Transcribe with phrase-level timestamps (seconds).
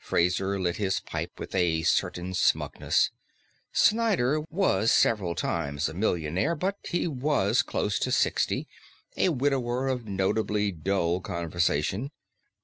[0.00, 3.12] Fraser lit his pipe with a certain smugness.
[3.70, 8.66] Snyder was several times a millionaire, but he was close to sixty,
[9.16, 12.10] a widower of notably dull conversation.